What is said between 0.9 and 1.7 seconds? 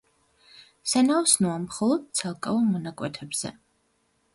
სანაოსნოა